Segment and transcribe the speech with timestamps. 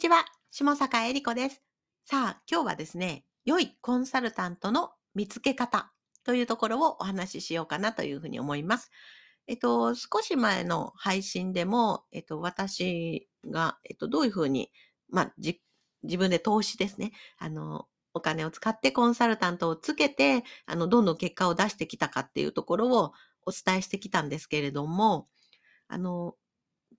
[0.00, 1.62] ちは、下坂恵理子です。
[2.06, 5.92] さあ、今日はですね、良いコンサルタントの見つけ方
[6.24, 8.90] というところをお話ししようかなというふうに思います。
[9.46, 14.72] えっと、少し前の配信でも、えっと、私が、えっと、どういうふうに、
[15.10, 15.60] まあ、じ、
[16.02, 17.12] 自分で投資ですね。
[17.36, 23.12] あの、お金を使ってコンサルタントをつけて、あの、どんどん結果を出してきたかっていうところを
[23.44, 25.28] お伝えしてきたんですけれども、
[25.88, 26.36] あの、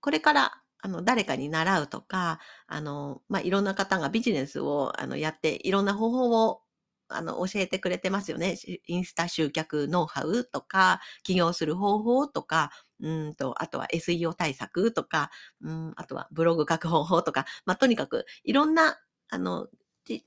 [0.00, 6.60] これからあの、誰かに習うとか、あの、まあ、いろんな方がビジネスを、あの、やって、いろんな方法を、
[7.08, 8.56] あの、教えてくれてますよね。
[8.86, 15.30] インスタ集客ノウハウとか、起業する方法とか、うんと、あとは SEO 対策とか、
[15.62, 18.98] うん、あとはブログ書く方法とか、まあ、とにかく、いろんな、
[19.30, 19.68] あの、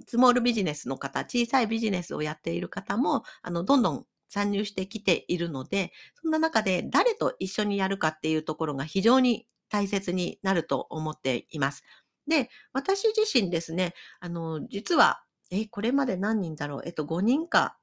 [0.07, 5.91] スモールビジネスの方、小さいビジネスをやっている方も、あの、どんどん参入してきているので、
[6.21, 11.83] そんな中で誰と一緒にやるかっていうところが非常に大切になると思っています。
[12.27, 16.81] で、私自身ですね、あの、実は、え、これまで何人だろう？
[16.85, 17.77] えっと、5人か、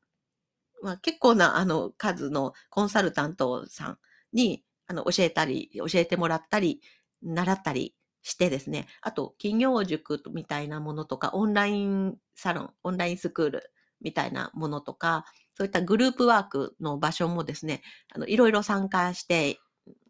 [0.82, 3.98] まあ、結構な、あの、数のコンサルタントさん
[4.32, 6.80] に、あの、教えたり、教えてもらったり、
[7.22, 17.82] 習ったりしてですね、あと、企業塾みたいなものとか、オンラインサロン、オンラインスクールみたいなものとか、そういったグループワークの場所もですね、
[18.14, 19.60] あの、いろいろ参加して、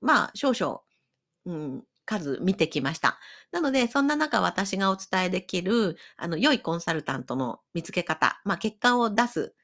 [0.00, 0.80] まあ、少々、
[1.46, 3.18] うん、数見てきました。
[3.52, 9.54] なので、そんな中私がお伝えできる、あの、良いコンサルタントの見つけ方、まあ、結果を出す、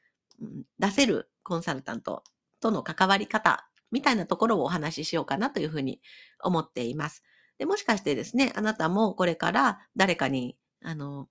[0.41, 2.25] うん、出せるコンサルタント
[2.61, 6.01] との関わり方、みたいなところをお話ししようかなというふうに
[6.43, 7.23] 思っています。
[7.59, 11.29] で、もしかしてですね、あなたもこれから誰かに、あの、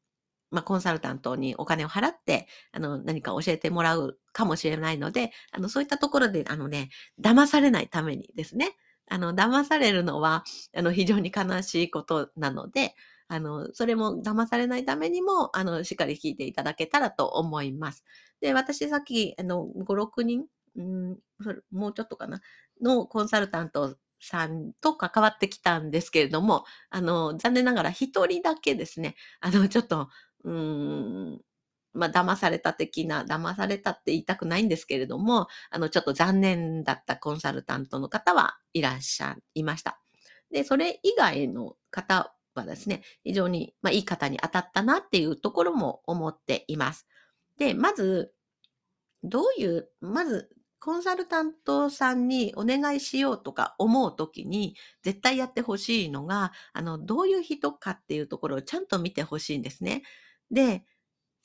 [0.50, 6.90] まあ、コンサルタントにお金を払って、あの、何か教えてもらうかもしれないので、あの、そういったところで、あのね、
[7.22, 8.76] 騙されないためにですね、
[9.10, 10.44] あの、騙されるのは、
[10.76, 12.96] あの、非常に悲しいことなので、
[13.30, 18.04] あの、それも騙されないためにも、あの、しっかり聞いていただけたらと思います。
[18.42, 20.46] で、私さっき、あの、5、6人、
[20.76, 21.18] うん、
[21.72, 22.42] もうちょっとかな、
[22.82, 30.10] のコンサルタントさんと関わってきたんですけれども、あの、残念ながら一人だけですね、あの、ちょっと、
[30.44, 30.54] うー
[31.36, 31.42] ん、
[31.94, 40.00] まあ、騙された的な、騙されたって言いたくないんですけれども、あの、ちょっと残念だったコンサルタントの方はいらっしゃいました。
[40.52, 47.08] で、それ以外の方はですね、非常に、まあ、いい方に当たったなっていうところも思っています。
[47.58, 48.34] で、まず、
[49.24, 50.50] どういう、まず、
[50.80, 60.04] コンサルタントさんにお願いしようとか思うときに、絶対やってほしいのが、あの、どういう人かっていうところをちゃんと見てほしいんですね。
[60.52, 60.86] で、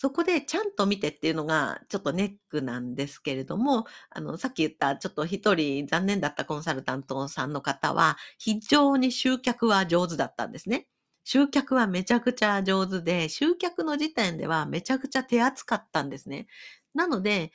[0.03, 10.89] そこでちゃんと見てっていうのがちょっとネックなんですけれども、あの、さっき言ったちょっと一人残念だったコンサルタントさんの方は、非常に集客は上手だったんですね。
[11.23, 16.49] 集客はめちゃくちゃ上手で、集客の時点ではめちゃくちゃ手厚かったんですね。
[16.95, 17.53] なので、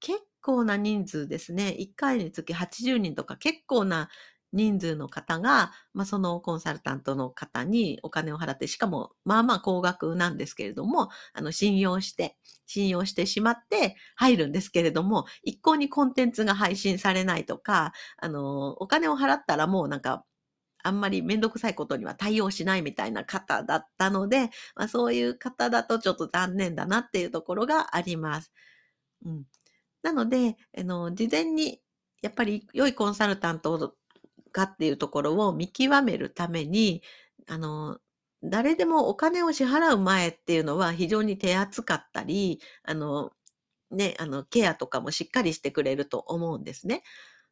[0.00, 1.74] 結構な人数ですね。
[1.78, 4.10] 1回につき80人とか結構な
[4.52, 20.24] 人数の方が、まあ、そのコンサルタントの方にお金を払って、しかも、まあまあ高額なんですけれども、あの、信用して、信用してしまって入るんですけれども、一向にコンテンツが配信されないとか、あの、お金を払ったらもうなんか、
[20.82, 28.52] あんまりめんどくさいことには対応しないみたいな方だったので、まあ、そういう方だとちょっと残念だなっていうところがあります。
[29.24, 29.44] うん。
[30.02, 31.80] なので、あの、事前に、
[32.22, 33.94] やっぱり良いコンサルタントを
[34.50, 37.02] かっていうところを見極めるために、
[37.48, 37.98] あの、
[38.42, 43.32] 誰でもお金を支払う前っていうのは非常に手厚かったり、あの、
[43.90, 47.02] ね、あの、ケアとかもしっかりしてくれると思うんですね。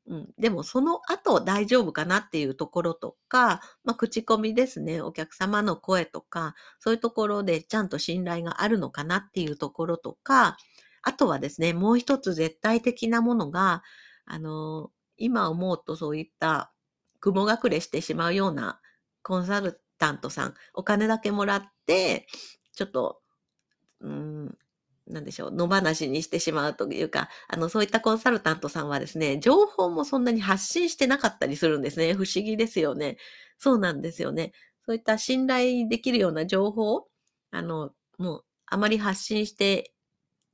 [0.09, 5.03] うん、でもその後大丈夫かなっていうところとか、まあ、口コミですね。
[5.03, 10.57] お客様の声とか、そういうところでちゃんと信頼があるのかなっていうところとか、
[11.03, 13.83] あとはですね、もう一つ絶対的なものが、
[14.25, 16.73] あの、今思うとそういった
[17.21, 18.81] 雲隠れしてしまうような
[19.23, 22.27] コンサルタントさん、お金だけもらって、
[22.75, 23.21] ちょっと、
[24.01, 24.59] うん、
[25.07, 32.15] なんでしょう、野放しにしてしまうというか、あの、そういったコンサルタントさんはですね、情報もそんなに発信してなかったりするんですね。
[32.15, 33.19] 不思議ですよね。
[33.59, 34.53] そうなんですよね。
[34.87, 37.07] そういった信頼できるような情報、
[37.51, 39.95] あの、もう、あまり発信して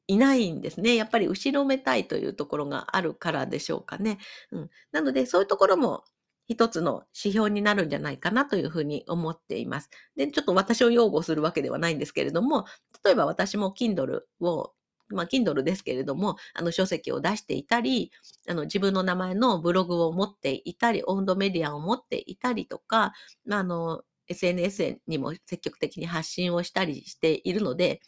[0.06, 0.94] いないんですね。
[0.94, 4.18] やっぱり後ろめたいというところがあるからでしょうかね。
[4.52, 4.70] うん。
[4.92, 6.04] なので、そういうところも
[6.46, 9.90] 一つの指標になるんじゃないかなというふうに思っています。
[10.16, 12.66] で、ちょっと私を擁護するわけではないんですけれども、
[13.04, 14.72] 例えば私も Kindle を
[15.08, 18.10] まあ、Kindle ですけれども、あの、書籍を出していたり、
[18.48, 23.12] あの、自分の名前のブログを持っていたり、温度メディアを持っていたりとか、
[23.50, 28.00] あの、SNS にも積極的に発信をしたりしているので、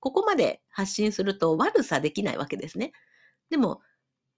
[0.00, 2.92] ここまで発信すると悪さできないわけですね。
[3.50, 3.80] でも、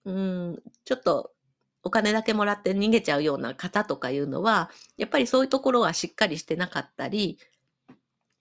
[0.04, 1.32] うん、ちょっと
[1.82, 7.38] お金だけもらって逃げちゃうような方とかいうのは、やっぱりそういうところはしっかりしてなかったり、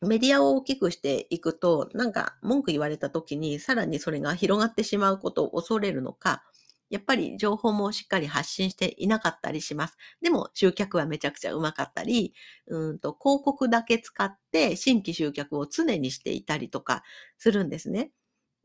[0.01, 6.43] メディアを大きくしていくと、なんか文句言われた時に、さらにそれが広がってしまうことを恐れるのか、
[6.89, 9.97] やっぱり情報もしっかり発信していなかったりします。
[10.21, 12.33] でも集客はめちゃくちゃうまかったり、
[12.67, 17.03] うんと広告だけ使って新規集客を常にしていたりとか
[17.37, 18.11] するんですね。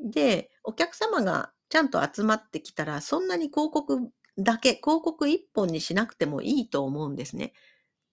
[0.00, 7.52] で、お客様がちゃんと集まってきたら、そんなに広告だけ、広告一本にしなくてもいいと思うんですね。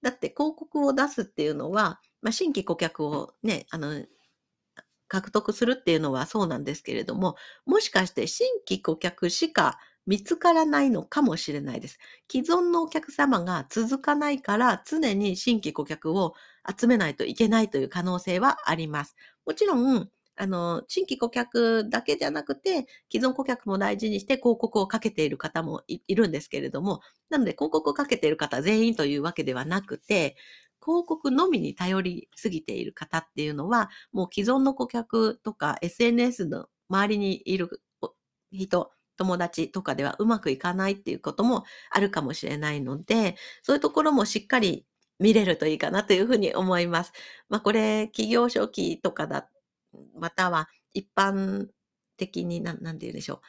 [0.01, 4.05] だって広告を出すっていうのは、まあ、新規顧客をね、あの、
[5.07, 7.35] 獲得するっていうのはそうなんですけれども、
[7.65, 9.77] もしかして新規顧客しか
[10.07, 11.99] 見つからないのかもしれないです。
[12.31, 16.33] 既存のお客様が続かないから常に新規顧客を
[16.79, 19.15] 集めないといけないという可能性はあります。
[19.45, 20.09] もちろん、
[20.41, 30.35] あの、新規顧客だけじゃなくて、既存顧客も大事にして広告をかけている方もいるんですけれども、なので広告をかけている方全員というわけではなくて、
[30.83, 37.81] 広告のみに頼りすぎている方っていうのは、もう既存の顧客とか SNS の周りにいる
[38.51, 44.85] 人、友達とかではうまくいかないっていうこともあるかもしれないので、そういうところもしっかり
[45.19, 47.13] 見れるといいかなというふうに思います。
[47.49, 49.47] まあこれ、企業初期とかだ、
[50.15, 51.67] または一般
[52.17, 53.41] 的に、なんて言うんでしょう。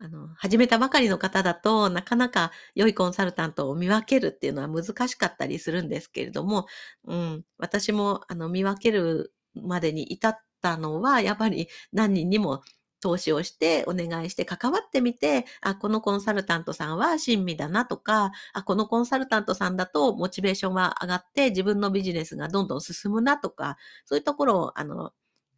[0.00, 6.66] あの、始めたばかりの方だとなかなか良いコンサルタントを見分けるっていうのは難しかったりするんですけれども、
[7.04, 12.62] うん、私もあの見分けるまでに至ったのは、やっぱり何人にも
[13.00, 23.76] 投資をしてお願いして関わってみて、あ、このコンサルタントさんは親身だなとか、あ、このコンサルタントさんだとモチベーションは上がって自分のビジネスがどんどん進むなとか、
[24.06, 25.12] そういうところを、あの、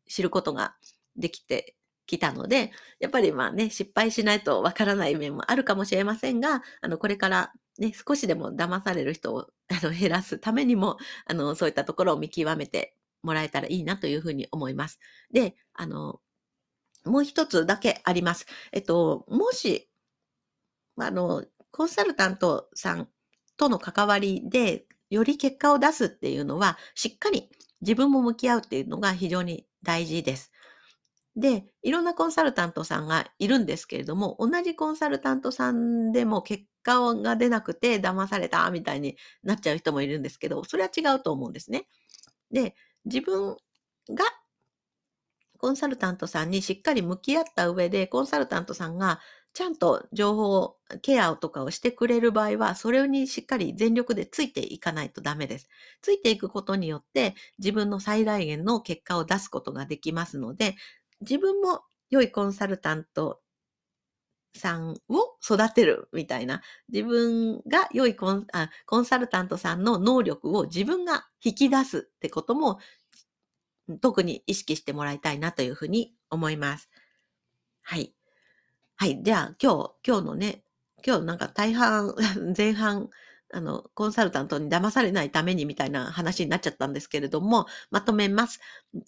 [0.09, 0.77] 知ることが
[1.17, 1.77] できて
[2.07, 2.71] きたので、
[3.01, 15.01] やっぱりまあね、失敗しないとわからない面もあるかもしれませんが、あの、これからね、少しでも騙される人を あの減らすためにも、あの、そういったところを見極めてもらえたらいいなというふうに思います。
[15.33, 16.21] で、あの、
[17.05, 18.47] もう一つだけあります。
[18.73, 19.89] えっと、もし、
[20.97, 23.09] あの、コンサルタントさん
[23.57, 27.51] との関わりで、より結果を出すっていうのは、しっかり
[27.81, 30.53] 自分も向き合うっていうのが非常に大事です。
[31.37, 41.87] で、いろんなコンサルタントさんがいるんですけれども、同じコンサルタントさんでも結果が出なくて騙されたみたいになっちゃう人もいるんですけど、それは違うと思うんですね。
[42.51, 42.75] で、
[43.05, 43.57] 自分
[44.11, 44.25] が
[45.59, 49.21] コンサルタントさんにしっかり向き合った上で、コンサルタントさんが
[49.57, 55.69] ちゃんと情報、ケアとかをしてくれる場合は、それにしっかり全力でついていかないとダメです。
[56.03, 60.77] ついていくことによって、自分の最大限の結果を出すことができますので、
[61.23, 63.41] 自分も良いコンサルタント
[64.55, 72.79] さんを育てるみたいな、自分が良いコンあコンサルタントさんの能力を自分が引き出すってことも
[74.01, 76.89] 特に意識してもらいたいなというふうに思います。
[77.83, 78.16] はい。
[78.99, 79.23] はい。
[79.23, 80.65] では、今日、今日のね、
[81.07, 82.15] 今日なんか大半、
[82.57, 83.11] 前半、
[83.53, 88.59] あの、コンサルタントに騙されないためにみたいな話になっちゃったんですけれども、まとめます。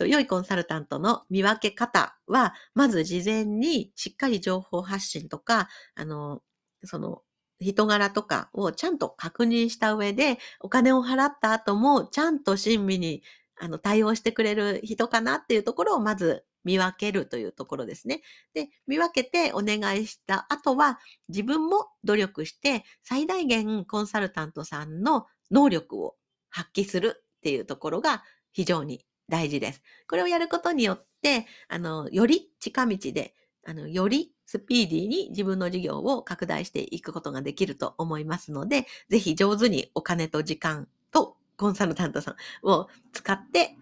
[0.01, 6.43] 良いコンサルタントの見分け方は、まず事前にしっかり情報発信とか、あの、
[6.85, 7.23] その、
[7.61, 13.23] 人柄とかをちゃんと確認した上で、お金を払った後もちゃんと親身に
[13.57, 18.21] あの、対応してくれる人かなっていうところをまず見分けるというところですね。
[18.53, 20.99] で、見分けてお願いした後は、
[21.31, 26.17] 自分も努力して最大限コンサルタントさんの能力を
[26.51, 28.23] 発揮するっていうところが
[28.53, 29.83] 非常に大事です。
[30.09, 33.35] これをやることによって、あの、より近道で、
[33.65, 43.75] あの、よりスピーディーに自分の事業を拡大していくことができると思いますので、ぜひ上手にお金と時間とコンサルタントさんを使って、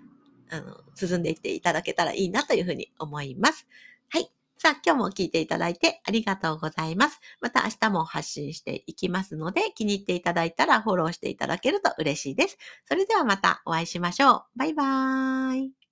[0.51, 3.67] あの、進んでいっていただけたらいいなというふうに思います。
[4.09, 4.31] はい。
[4.59, 7.21] さあ、今日も聞いていただいてありがとうございます。
[7.41, 12.59] また明日も発信していきますので、気に入っていただいたらフォローしていただけると嬉しいです。
[12.87, 14.43] それではまたお会いしましょう。
[14.57, 15.86] バイバーイ。